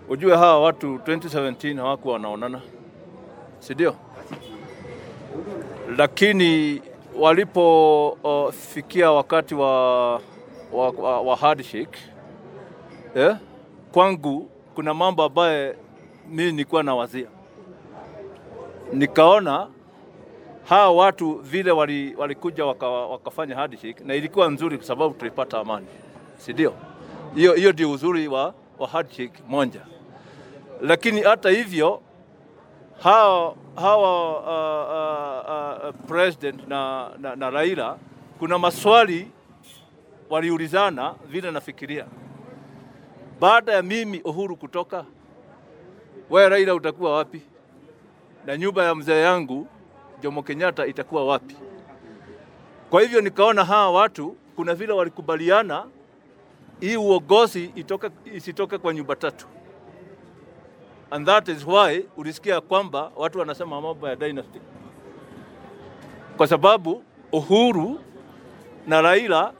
ujue 0.09 0.35
hawa 0.37 0.59
watu 0.61 0.95
2017 0.95 1.77
hawakuwa 1.77 2.13
wanaonana, 2.13 2.61
si 3.59 3.73
ndio? 3.73 3.95
Lakini 5.97 6.81
walipofikia 7.19 9.11
wakati 9.11 9.55
wa, 9.55 10.13
wa, 10.73 10.89
wa, 10.97 11.21
wa 11.21 11.35
handshake 11.35 11.99
eh, 13.15 13.35
kwangu 13.91 14.49
kuna 14.75 14.93
mambo 14.93 15.23
ambaye 15.23 15.75
mimi 16.29 16.51
nilikuwa 16.51 16.83
nawazia, 16.83 17.27
nikaona 18.93 19.67
hawa 20.69 20.91
watu 20.91 21.33
vile 21.33 21.71
wali- 21.71 22.15
walikuja 22.15 22.65
waka, 22.65 22.87
wakafanya 22.89 23.55
handshake 23.55 24.03
na 24.03 24.15
ilikuwa 24.15 24.49
nzuri 24.49 24.77
kwa 24.77 24.85
sababu 24.87 25.13
tulipata 25.13 25.59
amani, 25.59 25.87
si 26.37 26.53
ndio? 26.53 26.73
Hiyo 27.35 27.53
hiyo 27.53 27.71
ndio 27.71 27.91
uzuri 27.91 28.27
wa, 28.27 28.53
wa 28.79 28.87
handshake 28.87 29.43
moja, 29.47 29.81
lakini 30.81 31.21
hata 31.21 31.49
hivyo 31.49 32.01
hawa, 33.03 33.55
hawa 33.75 34.29
uh, 34.39 35.87
uh, 35.87 35.89
uh, 35.89 35.95
president 36.07 36.67
na, 36.67 37.09
na, 37.19 37.35
na 37.35 37.49
Raila 37.49 37.97
kuna 38.39 38.57
maswali 38.59 39.31
waliulizana 40.29 41.15
vile 41.29 41.51
nafikiria 41.51 42.05
baada 43.39 43.73
ya 43.73 43.81
mimi 43.81 44.21
Uhuru 44.21 44.55
kutoka, 44.55 45.05
wewe 46.29 46.49
Raila 46.49 46.75
utakuwa 46.75 47.15
wapi? 47.17 47.41
na 48.45 48.57
nyumba 48.57 48.83
ya 48.85 48.95
mzee 48.95 49.21
yangu 49.21 49.67
Jomo 50.21 50.43
Kenyatta 50.43 50.85
itakuwa 50.85 51.25
wapi? 51.25 51.55
Kwa 52.89 53.01
hivyo 53.01 53.21
nikaona 53.21 53.65
hawa 53.65 53.91
watu 53.91 54.35
kuna 54.55 54.75
vile 54.75 54.93
walikubaliana 54.93 55.85
hii 56.81 56.95
uongozi 56.97 57.71
itoke, 57.75 58.09
isitoke 58.33 58.77
kwa 58.77 58.93
nyumba 58.93 59.15
tatu, 59.15 59.47
and 61.11 61.25
that 61.25 61.47
is 61.47 61.67
why 61.67 62.05
ulisikia 62.17 62.61
kwamba 62.61 63.11
watu 63.15 63.39
wanasema 63.39 63.81
mambo 63.81 64.07
ya 64.09 64.15
dynasty, 64.15 64.59
kwa 66.37 66.47
sababu 66.47 67.03
Uhuru 67.31 67.99
na 68.87 69.01
Raila 69.01 69.53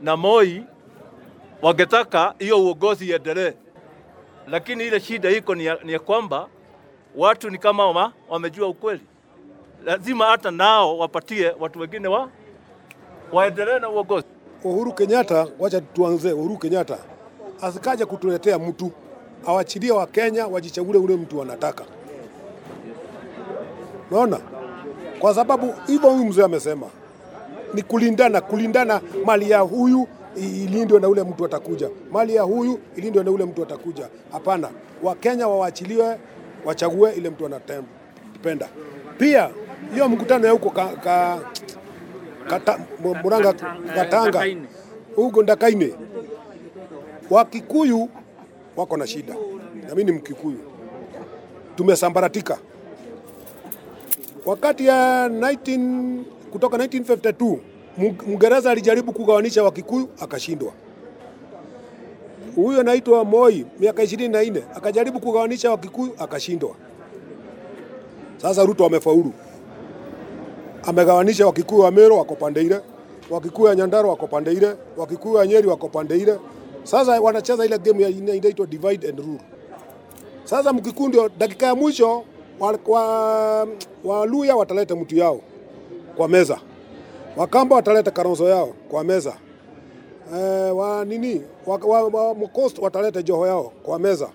na 0.00 0.16
Moi 0.16 0.62
wangetaka 1.62 2.34
hiyo 2.38 2.64
uongozi 2.64 3.08
iendelee, 3.08 3.52
lakini 4.48 4.86
ile 4.86 5.00
shida 5.00 5.30
iko 5.30 5.54
ni 5.54 5.68
ni 5.84 5.92
ya 5.92 5.98
kwamba 5.98 6.48
watu 7.16 7.50
ni 7.50 7.58
kama 7.58 7.86
wama, 7.86 8.12
wamejua 8.28 8.68
ukweli, 8.68 9.00
lazima 9.84 10.26
hata 10.26 10.50
nao 10.50 10.98
wapatie 10.98 11.54
watu 11.58 11.80
wengine 11.80 12.08
wa 12.08 12.30
waendelee 13.32 13.78
na 13.78 13.88
uongozi. 13.88 14.26
Uhuru 14.64 14.92
Kenyatta, 14.92 15.46
wacha 15.58 15.80
tuanze. 15.80 16.32
Uhuru 16.32 16.56
Kenyatta 16.58 16.98
asikaje 17.62 18.04
kutuletea 18.04 18.58
mtu, 18.58 18.90
awachilie 19.46 19.92
Wakenya 19.92 20.46
wajichagulie 20.46 21.00
ule 21.02 21.16
mtu 21.16 21.38
wanataka. 21.38 21.84
Naona 24.10 24.40
kwa 25.18 25.34
sababu 25.34 25.74
hivyo 25.86 26.10
huyu 26.10 26.24
mzee 26.24 26.42
amesema 26.44 26.86
ni 27.74 27.82
kulindana, 27.82 28.40
kulindana, 28.40 29.00
mali 29.24 29.50
ya 29.50 29.58
huyu 29.60 30.06
ilindwe 30.36 31.00
na 31.00 31.08
ule 31.08 31.22
mtu 31.22 31.44
atakuja, 31.44 31.90
mali 32.12 32.34
ya 32.34 32.42
huyu 32.42 32.78
ilindwe 32.96 33.24
na 33.24 33.30
ule 33.30 33.44
mtu 33.44 33.62
atakuja. 33.62 34.08
Hapana, 34.32 34.68
Wakenya 35.02 35.48
wawachiliwe, 35.48 36.18
wachague 36.64 37.12
ile 37.12 37.30
mtu 37.30 37.46
anapenda. 37.46 38.68
Pia 39.18 39.50
hiyo 39.92 40.08
mkutano 40.08 40.46
ya 40.46 40.52
huko 40.52 40.70
ka, 40.70 40.86
ka, 40.86 41.38
Muranga 43.22 43.52
Gatanga 43.94 44.46
huko 45.16 45.42
Ndakaine, 45.42 45.94
Wakikuyu 47.30 48.08
wako 48.76 48.96
na 48.96 49.06
shida, 49.06 49.34
na 49.88 49.94
mimi 49.94 50.04
ni 50.04 50.12
Mkikuyu, 50.18 50.58
tumesambaratika. 51.76 52.58
Wakati 54.46 54.86
ya 54.86 55.28
19, 55.28 56.22
kutoka 56.52 56.76
1952 56.76 57.58
mgereza 58.26 58.70
alijaribu 58.70 59.12
kugawanisha 59.12 59.62
Wakikuyu 59.64 60.08
akashindwa. 60.20 60.72
Huyo 62.56 62.80
anaitwa 62.80 63.24
Moi 63.24 63.66
miaka 63.80 64.02
ishirini 64.02 64.28
na 64.32 64.42
nne 64.42 64.62
akajaribu 64.74 65.20
kugawanisha 65.20 65.70
Wakikuyu 65.70 66.12
akashindwa. 66.18 66.74
Sasa 68.36 68.64
Ruto 68.64 68.86
amefaulu, 68.86 69.32
amegawanisha 70.86 71.46
Wakikuyu 71.46 71.80
wa 71.80 71.90
Meru 71.90 72.18
wako 72.18 72.34
pande 72.34 72.62
ile, 72.62 72.80
Wakikuyu 73.30 73.68
wa 73.68 73.74
Nyandarua 73.76 74.10
wako 74.10 74.26
pande 74.26 74.52
ile, 74.52 74.76
Wakikuyu 74.96 75.34
wa 75.34 75.46
Nyeri 75.46 75.68
wako 75.68 75.88
pande 75.88 76.18
ile. 76.18 76.38
Sasa 76.82 77.20
wanacheza 77.20 77.64
ile 77.66 77.78
game 77.78 78.02
ya 78.02 78.08
inaitwa 78.10 78.66
divide 78.66 79.08
and 79.08 79.18
rule. 79.18 79.40
Sasa 80.44 80.72
Mkikuyu 80.72 81.08
ndio 81.08 81.28
dakika 81.38 81.66
ya 81.66 81.74
mwisho 81.74 82.24
wa, 82.60 82.78
wa, 82.86 83.68
Waluya 84.04 84.56
wataleta 84.56 84.96
mtu 84.96 85.16
yao 85.16 85.40
kwa 86.16 86.28
meza, 86.28 86.58
Wakamba 87.36 87.76
wataleta 87.76 88.10
karonzo 88.10 88.48
yao 88.48 88.74
kwa 88.88 89.04
meza 89.04 89.36
eh, 90.36 90.76
wa 90.76 91.04
nini 91.04 91.42
wa, 91.66 91.76
wa, 91.76 92.02
wa, 92.02 92.34
Mcoast 92.34 92.78
wataleta 92.78 93.22
joho 93.22 93.46
yao 93.46 93.72
kwa 93.82 93.98
meza. 93.98 94.28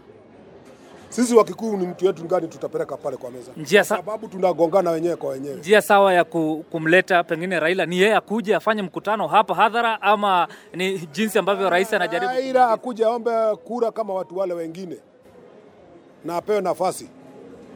Sisi 1.10 1.36
Wakikuyu 1.36 1.78
ni 1.78 1.88
mtu 1.88 2.06
wetu 2.06 2.24
gani 2.24 2.48
tutapeleka 2.48 2.98
pale 2.98 3.18
kwa 3.18 3.32
meza? 3.32 3.52
Njia 3.58 3.84
sa- 3.84 3.96
sababu 3.96 4.28
tunagongana 4.28 4.92
wenyewe 4.92 5.16
kwa 5.16 5.30
wenyewe. 5.30 5.56
njia 5.56 5.82
sawa 5.82 6.14
ya 6.14 6.24
kumleta 6.24 7.24
pengine 7.24 7.60
Raila 7.60 7.86
ni 7.86 8.00
yeye 8.00 8.16
akuje 8.16 8.56
afanye 8.56 8.82
mkutano 8.82 9.28
hapa 9.28 9.56
hadhara, 9.56 10.02
ama 10.02 10.48
ni 10.74 10.98
jinsi 11.00 11.40
ambavyo 11.40 11.70
rais 11.70 11.94
anajaribu 11.94 12.32
Raila 12.34 12.70
akuje 12.70 13.06
aombe 13.06 13.32
kura 13.64 13.92
kama 13.92 14.14
watu 14.14 14.38
wale 14.38 14.54
wengine 14.54 14.98
na 16.26 16.36
apewe 16.38 16.62
nafasi. 16.62 17.10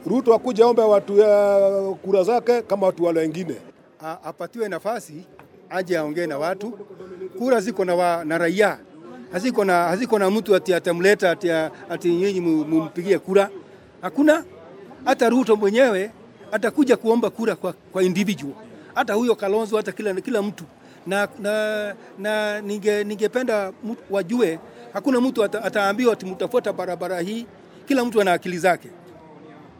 Ruto 0.06 0.34
akuja 0.34 0.64
aombe 0.64 0.82
watu 0.82 1.12
uh, 1.14 1.96
kura 1.96 2.22
zake 2.22 2.62
kama 2.62 2.86
watu 2.86 3.04
wale 3.04 3.20
wengine. 3.20 3.54
A- 4.04 4.18
apatiwe 4.24 4.68
nafasi 4.68 5.26
aje 5.70 5.98
aongee 5.98 6.26
na 6.26 6.38
watu. 6.38 6.78
Kura 7.38 7.60
ziko 7.60 7.84
na, 7.84 7.94
wa, 7.94 8.24
na 8.24 8.38
raia 8.38 8.78
haziko 9.34 9.64
na, 9.64 9.84
haziko 9.84 10.18
na 10.18 10.30
mtu 10.30 10.54
ati 10.56 10.74
atamleta 10.74 11.30
ati, 11.30 11.50
ati 11.90 12.08
nyinyi 12.14 12.40
mumpigie 12.40 13.18
kura. 13.18 13.50
Hakuna. 14.02 14.44
Hata 15.04 15.28
Ruto 15.28 15.56
mwenyewe 15.56 16.10
atakuja 16.52 16.96
kuomba 16.96 17.30
kura 17.30 17.56
kwa, 17.56 17.72
kwa 17.72 18.02
individual, 18.02 18.52
hata 18.94 19.14
huyo 19.14 19.34
Kalonzo, 19.34 19.76
hata 19.76 19.92
kila, 19.92 20.14
kila 20.14 20.42
mtu 20.42 20.64
na, 21.06 21.28
na, 21.42 21.94
na 22.18 22.60
ninge, 22.60 23.04
ningependa 23.04 23.72
wajue 24.10 24.58
hakuna 24.92 25.20
mtu 25.20 25.44
ata, 25.44 25.64
ataambiwa 25.64 26.12
ati 26.12 26.26
mtafuata 26.26 26.72
barabara 26.72 27.20
hii. 27.20 27.46
Kila 27.88 28.04
mtu 28.04 28.20
ana 28.20 28.32
akili 28.32 28.58
zake, 28.58 28.88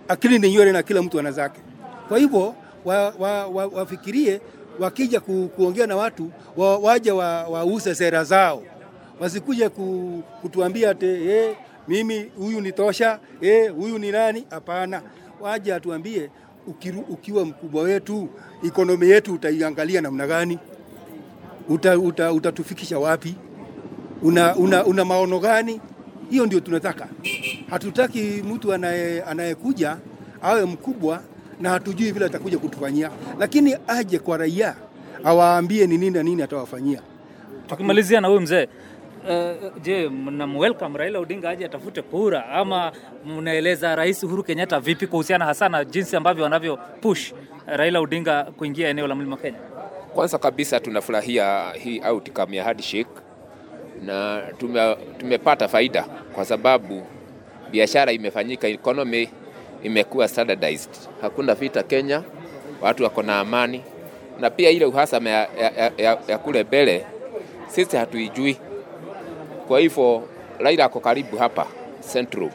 akili 0.08 0.38
ni 0.38 0.50
nywele 0.52 0.72
na 0.72 0.82
kila 0.82 1.02
mtu 1.02 1.18
ana 1.18 1.32
zake. 1.32 1.60
Kwa 2.08 2.18
hivyo 2.18 2.54
wa, 2.84 3.10
wa, 3.18 3.46
wa, 3.46 3.66
wafikirie 3.66 4.40
wakija 4.78 5.20
ku, 5.20 5.50
kuongea 5.56 5.86
na 5.86 5.96
watu 5.96 6.30
wa, 6.56 6.78
waje 6.78 7.12
wa, 7.12 7.42
wause 7.44 7.94
sera 7.94 8.24
zao, 8.24 8.62
wasikuje 9.24 9.68
ku, 9.68 10.22
kutuambia 10.42 10.90
ate 10.90 11.24
eh, 11.36 11.56
mimi 11.88 12.30
huyu 12.38 12.60
ni 12.60 12.72
tosha, 12.72 13.18
eh, 13.40 13.72
huyu 13.74 13.98
ni 13.98 14.10
nani. 14.12 14.44
Hapana, 14.50 15.02
waje 15.40 15.74
atuambie 15.74 16.30
ukiru, 16.66 17.00
ukiwa 17.00 17.44
mkubwa 17.44 17.82
wetu, 17.82 18.28
ikonomi 18.62 19.08
yetu 19.10 19.34
utaiangalia 19.34 20.00
namna 20.00 20.26
gani? 20.26 20.58
Uta, 21.68 21.98
uta, 21.98 22.32
utatufikisha 22.32 22.98
wapi? 22.98 23.34
Una, 24.22 24.56
una, 24.56 24.84
una 24.84 25.04
maono 25.04 25.38
gani? 25.40 25.80
Hiyo 26.30 26.46
ndio 26.46 26.60
tunataka. 26.60 27.08
Hatutaki 27.70 28.20
mtu 28.20 28.72
anayekuja 29.26 29.96
awe 30.42 30.64
mkubwa 30.64 31.22
na 31.60 31.70
hatujui 31.70 32.12
vile 32.12 32.24
atakuja 32.26 32.58
kutufanyia, 32.58 33.10
lakini 33.38 33.76
aje 33.86 34.18
kwa 34.18 34.36
raia 34.36 34.74
awaambie 35.24 35.86
ni 35.86 35.98
nini 35.98 36.10
na 36.16 36.22
nini 36.22 36.42
atawafanyia. 36.42 37.00
Tukimalizia 37.68 38.20
na 38.20 38.28
huyu 38.28 38.40
mzee 38.40 38.68
Uh, 39.24 39.72
je, 39.82 40.08
mnamwelcome 40.08 40.98
Raila 40.98 41.18
Odinga 41.18 41.48
aje 41.50 41.64
atafute 41.64 42.02
kura 42.02 42.46
ama 42.48 42.92
mnaeleza 43.26 43.96
Rais 43.96 44.22
Uhuru 44.22 44.42
Kenyatta 44.44 44.80
vipi 44.80 45.06
kuhusiana 45.06 45.44
hasa 45.44 45.68
na 45.68 45.84
jinsi 45.84 46.16
ambavyo 46.16 46.44
wanavyo 46.44 46.76
push 47.00 47.32
Raila 47.66 48.00
Odinga 48.00 48.44
kuingia 48.44 48.88
eneo 48.88 49.06
la 49.06 49.14
Mlima 49.14 49.36
Kenya? 49.36 49.58
Kwanza 50.14 50.38
kabisa 50.38 50.80
tunafurahia 50.80 51.72
hii 51.72 52.00
outcome 52.00 52.56
ya 52.56 52.64
handshake 52.64 53.10
na 54.02 54.42
tume, 54.58 54.96
tumepata 55.18 55.68
faida 55.68 56.02
kwa 56.34 56.44
sababu 56.44 57.02
biashara 57.70 58.12
imefanyika, 58.12 58.68
economy 58.68 59.28
imekuwa 59.82 60.28
standardized, 60.28 60.90
hakuna 61.20 61.54
vita 61.54 61.82
Kenya, 61.82 62.22
watu 62.80 63.04
wako 63.04 63.22
na 63.22 63.40
amani, 63.40 63.82
na 64.40 64.50
pia 64.50 64.70
ile 64.70 64.84
uhasama 64.84 65.30
ya, 65.30 65.48
ya, 65.60 65.92
ya, 65.98 66.18
ya 66.28 66.38
kule 66.38 66.64
mbele 66.64 67.06
sisi 67.66 67.96
hatuijui. 67.96 68.56
Kwa 69.68 69.80
hivyo 69.80 70.22
Raila 70.58 70.84
ako 70.84 71.00
karibu 71.00 71.36
hapa 71.36 71.66
Central, 72.12 72.50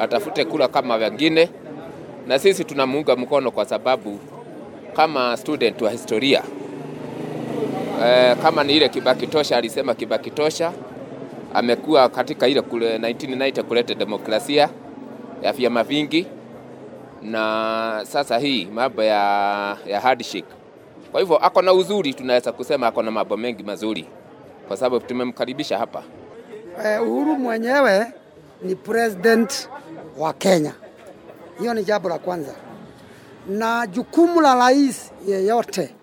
atafute 0.00 0.44
kula 0.44 0.68
kama 0.68 0.94
wengine, 0.94 1.48
na 2.26 2.38
sisi 2.38 2.64
tunamuunga 2.64 3.16
mkono 3.16 3.50
kwa 3.50 3.64
sababu 3.64 4.18
kama 4.96 5.36
student 5.36 5.82
wa 5.82 5.90
historia 5.90 6.42
eh, 8.04 8.36
kama 8.42 8.64
ni 8.64 8.76
ile 8.76 8.88
Kibaki 8.88 9.26
tosha 9.26 9.56
alisema 9.56 9.94
Kibaki 9.94 10.30
tosha 10.30 10.72
amekuwa 11.54 12.08
katika 12.08 12.48
ile 12.48 12.60
kule 12.62 12.98
1990 12.98 13.62
kuleta 13.62 13.94
demokrasia 13.94 14.68
ya 15.42 15.52
vyama 15.52 15.82
vingi, 15.84 16.26
na 17.22 18.00
sasa 18.02 18.38
hii 18.38 18.64
mambo 18.74 19.02
ya, 19.02 19.76
ya 19.86 20.00
hardship. 20.00 20.44
Kwa 21.12 21.20
hivyo 21.20 21.36
ako 21.36 21.62
na 21.62 21.72
uzuri, 21.72 22.14
tunaweza 22.14 22.52
kusema 22.52 22.86
ako 22.86 23.02
na 23.02 23.10
mambo 23.10 23.36
mengi 23.36 23.62
mazuri, 23.62 24.04
kwa 24.68 24.76
sababu 24.76 25.06
tumemkaribisha 25.06 25.78
hapa. 25.78 26.02
Eh, 26.84 27.02
Uhuru 27.02 27.36
mwenyewe 27.38 28.12
ni 28.62 28.74
president 28.74 29.68
wa 30.18 30.32
Kenya. 30.32 30.72
Hiyo 31.58 31.74
ni 31.74 31.84
jambo 31.84 32.08
la 32.08 32.18
kwanza, 32.18 32.52
na 33.48 33.86
jukumu 33.86 34.40
la 34.40 34.54
rais 34.54 35.12
yeyote 35.26 35.94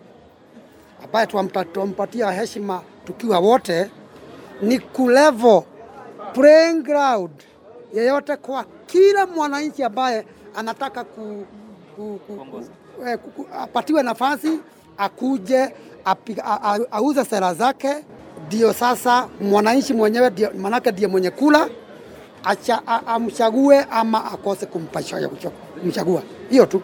ambaye 1.04 1.28
tumpatia 1.74 2.32
heshima 2.32 2.82
tukiwa 3.06 3.40
wote 3.40 3.92
ni 4.62 4.80
kulevo 4.80 5.66
playing 6.34 6.82
ground 6.84 7.32
yeyote 7.94 8.36
kwa 8.36 8.66
kila 8.86 9.26
mwananchi 9.28 9.84
ambaye 9.84 10.26
anataka 10.56 11.04
ku, 11.04 11.46
ku, 11.96 12.20
ku, 12.28 12.34
ku, 12.46 12.64
eh, 13.08 13.18
ku, 13.18 13.30
ku, 13.32 13.48
apatiwe 13.60 14.04
nafasi 14.04 14.60
akuje 14.98 15.74
api, 16.06 16.36
a, 16.46 16.60
a, 16.74 16.80
auze 16.92 17.26
sera 17.26 17.54
zake, 17.54 17.96
ndio 18.48 18.74
sasa 18.74 19.28
mwananchi 19.42 19.94
mwenyewe 19.94 20.30
ndio 20.30 20.52
manake 20.58 20.92
ndiye 20.92 21.08
mwenye 21.08 21.32
kula 21.32 21.70
acha, 22.44 22.82
amchague 23.08 23.80
ama 23.92 24.26
akose 24.32 24.66
kumchagua, 24.66 26.22
hiyo 26.50 26.66
tu. 26.66 26.82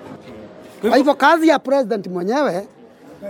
Kwa 0.81 0.97
hivyo 0.97 1.15
kazi 1.15 1.47
ya 1.47 1.59
president 1.59 2.07
mwenyewe 2.07 2.67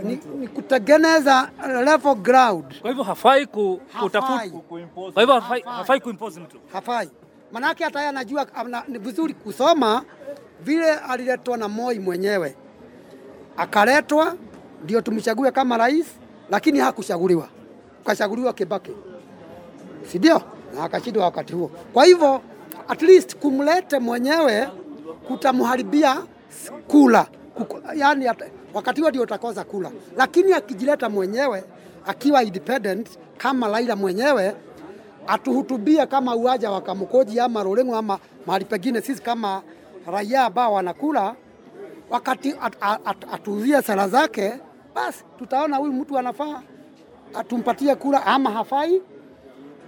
ni, 0.04 0.20
ni 0.40 0.48
kutengeneza 0.48 1.50
level 1.86 2.16
ground. 2.16 2.82
Kwa 2.82 2.90
hivyo 2.90 3.04
hafai 3.04 3.46
ku, 3.46 3.82
kutafuta 4.00 4.50
Kuimpose. 4.70 5.12
kwa 5.14 5.22
hivyo 5.22 5.36
hafai, 5.36 5.62
Hafai. 5.62 5.78
hafai 5.78 6.00
kuimpose 6.00 6.40
mtu. 6.40 6.58
hafai. 6.74 7.10
Manake 7.52 7.84
hata 7.84 8.00
yeye 8.00 8.10
anajua 8.10 8.48
ni 8.88 8.98
vizuri 9.00 9.34
kusoma 9.34 10.04
vile 10.64 10.94
aliletwa 10.94 11.58
na 11.58 11.68
Moi 11.68 12.00
mwenyewe, 12.00 12.56
akaletwa 13.58 14.36
ndio 14.84 15.02
tumchague 15.02 15.52
kama 15.52 15.78
rais, 15.78 16.06
lakini 16.50 16.80
hakuchaguliwa, 16.80 17.48
kachaguliwa 18.06 18.54
Kibaki, 18.54 18.92
si 20.12 20.18
ndio? 20.18 20.42
Na 20.76 20.84
akashindwa 20.84 21.24
wakati 21.26 21.54
huo. 21.54 21.72
Kwa 21.94 22.06
hivyo 22.06 22.42
at 22.88 23.02
least 23.02 23.36
kumlete 23.36 24.00
mwenyewe 24.00 24.68
kutamharibia 25.28 26.18
kula 26.88 27.28
yani 27.96 28.26
wakati 28.74 29.02
huo 29.02 29.10
ndio 29.10 29.22
utakosa 29.22 29.64
kula, 29.64 29.92
lakini 30.18 30.54
akijileta 30.54 31.10
mwenyewe 31.10 31.64
akiwa 32.06 32.44
independent 32.44 33.10
kama 33.38 33.68
Raila 33.68 33.96
mwenyewe 33.96 34.56
atuhutubie 35.28 36.06
kama 36.06 36.36
uwaja 36.36 36.72
wa 36.72 36.82
Kamukoji 36.82 37.40
ama 37.40 37.64
Rolengo 37.64 37.96
ama 37.96 38.20
mahali 38.46 38.66
pengine, 38.66 39.02
sisi 39.02 39.22
kama 39.22 39.62
raia 40.12 40.44
ambao 40.46 40.74
wanakula 40.74 41.36
wakati 42.10 42.56
at, 42.62 42.74
at, 42.82 43.00
at, 43.06 43.18
atuzie 43.34 43.82
sera 43.82 44.08
zake, 44.08 44.54
basi 44.96 45.24
tutaona 45.40 45.78
huyu 45.78 45.94
mtu 45.94 46.18
anafaa 46.18 46.62
atumpatie 47.34 47.96
kura 47.96 48.26
ama 48.26 48.52
hafai, 48.52 49.02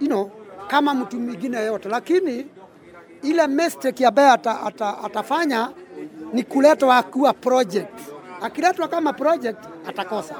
you 0.00 0.06
know, 0.06 0.30
kama 0.66 0.94
mtu 0.94 1.20
mwingine 1.20 1.64
yote, 1.64 1.88
lakini 1.88 2.46
ile 3.22 3.46
mistake 3.46 4.06
ambayo 4.06 4.32
ata, 4.32 4.60
ata, 4.62 4.98
atafanya 5.04 5.70
ni 6.32 6.42
kuletwa 6.42 6.96
akiwa 6.96 7.32
project. 7.32 8.00
Akiletwa 8.42 8.88
kama 8.88 9.12
project 9.12 9.58
atakosa. 9.88 10.34